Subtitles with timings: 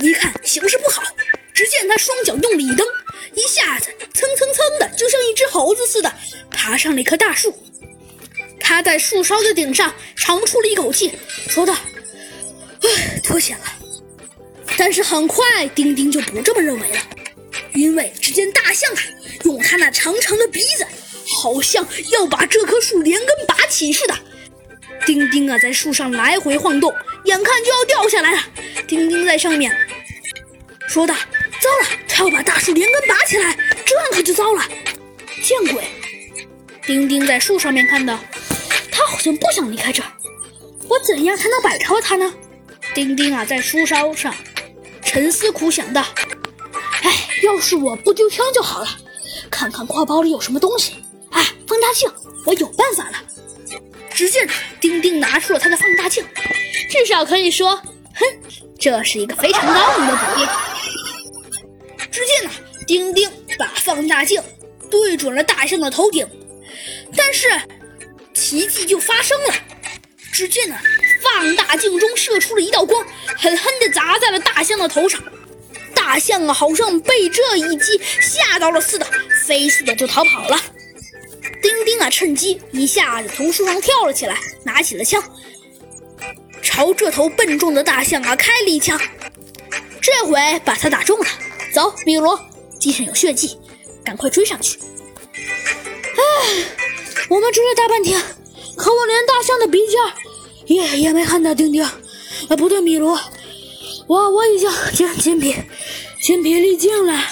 [0.00, 1.02] 一看形势不好，
[1.52, 2.86] 只见他双脚用力一蹬，
[3.34, 6.12] 一下子蹭蹭蹭的，就像一只猴子似的
[6.50, 7.56] 爬上了一棵大树。
[8.60, 11.12] 他在树梢的顶上长出了一口气，
[11.48, 11.74] 说道
[12.82, 13.64] ：“唉，脱险了。”
[14.76, 16.98] 但是很快，丁丁就不这么认为了，
[17.74, 19.02] 因为只见大象啊，
[19.44, 20.86] 用它那长长的鼻子，
[21.26, 24.14] 好像要把这棵树连根拔起似的。
[25.06, 26.94] 丁丁啊，在树上来回晃动，
[27.24, 28.44] 眼看就要掉下来了。
[28.86, 29.74] 丁丁在上面
[30.88, 31.14] 说道
[31.60, 34.64] ：“糟了，他要把大树连根拔起来，这样可就糟了。”
[35.44, 35.84] 见鬼！
[36.86, 38.18] 丁丁在树上面看到，
[38.90, 40.10] 他好像不想离开这儿。
[40.88, 42.32] 我怎样才能摆脱他呢？
[42.94, 44.34] 丁丁啊，在树梢上。
[45.04, 46.04] 沉思苦想道
[47.02, 48.88] ：“哎，要是我不丢枪就好了。
[49.50, 50.94] 看看挎包里有什么东西。
[51.30, 52.10] 哎，放大镜，
[52.44, 53.22] 我有办法了。”
[54.10, 54.48] 只见
[54.80, 56.24] 丁丁拿出了他的放大镜，
[56.90, 58.24] 至少可以说，哼，
[58.78, 60.46] 这是一个非常高明的主意。
[62.10, 62.50] 只见呢，
[62.86, 64.42] 丁丁把放大镜
[64.90, 66.26] 对准了大象的头顶，
[67.16, 67.48] 但是
[68.32, 69.54] 奇迹就发生了。
[70.32, 70.76] 只见呢。
[71.20, 73.04] 放大镜中射出了一道光，
[73.36, 75.20] 狠狠地砸在了大象的头上。
[75.94, 79.06] 大象啊，好像被这一击吓到了似的，
[79.44, 80.58] 飞似的就逃跑了。
[81.60, 85.20] 丁丁啊，趁机一下子从树上跳了起来，拿起了枪，
[86.78, 88.96] 朝这头笨重的大象啊开了一枪。
[90.00, 91.26] 这回把它打中了。
[91.72, 92.38] 走，米罗，
[92.78, 93.58] 地上有血迹，
[94.04, 94.78] 赶快追上去。
[95.34, 96.64] 唉，
[97.28, 98.22] 我们追了大半天，
[98.76, 99.98] 可我连大象的鼻尖
[100.66, 101.90] 也也没看到丁丁，啊，
[102.56, 103.18] 不对，米卢，
[104.06, 105.56] 我我已经精筋疲
[106.22, 107.24] 筋疲力尽了。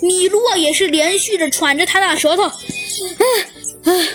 [0.00, 3.26] 米卢啊，也是连续的喘着他那舌头，嗯
[3.82, 4.08] 嗯，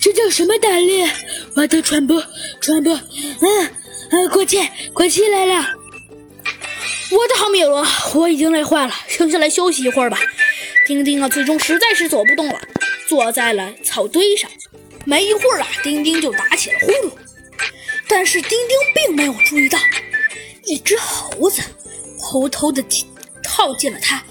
[0.00, 1.08] 这叫什么胆力？
[1.54, 2.20] 我的喘不
[2.60, 3.70] 喘不，嗯
[4.10, 5.66] 嗯，快起快起来了！
[7.10, 10.18] 我的好米罗，我已经累坏了，停下来休息一会儿吧。
[10.86, 12.60] 丁丁啊，最终实在是走不动了，
[13.08, 14.50] 坐在了草堆上。
[15.04, 17.12] 没一会儿啊，丁丁就打起了呼噜。
[18.08, 19.78] 但是丁丁并没有注意到，
[20.64, 21.62] 一只猴子
[22.20, 22.82] 偷偷的
[23.42, 24.22] 套进了他